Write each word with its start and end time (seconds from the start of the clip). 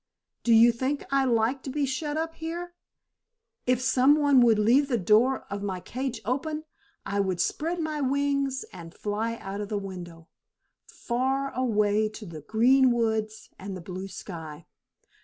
Do 0.43 0.51
you 0.51 0.71
think 0.71 1.03
I 1.11 1.25
like 1.25 1.61
to 1.61 1.69
be 1.69 1.85
shut 1.85 2.17
up 2.17 2.33
here? 2.33 2.73
If 3.67 3.79
some 3.81 4.15
one 4.15 4.41
would 4.41 4.57
leave 4.57 4.87
the 4.87 4.97
door 4.97 5.45
of 5.51 5.61
my 5.61 5.79
cage 5.79 6.21
open, 6.25 6.63
I 7.05 7.19
would 7.19 7.39
spread 7.39 7.79
my 7.79 8.01
wings 8.01 8.65
and 8.73 8.95
fly 8.95 9.35
out 9.35 9.61
of 9.61 9.69
the 9.69 9.77
window, 9.77 10.27
far 10.87 11.53
away 11.53 12.09
to 12.09 12.25
the 12.25 12.41
green 12.41 12.89
woods 12.89 13.51
and 13.59 13.77
the 13.77 13.81
blue 13.81 14.07
sky. 14.07 14.65